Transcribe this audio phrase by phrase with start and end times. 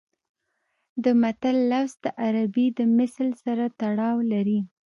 [1.03, 4.59] د متل لفظ د عربي د مثل سره تړاو لري